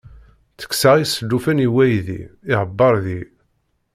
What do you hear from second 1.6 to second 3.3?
i waydi, ihebber deg-i.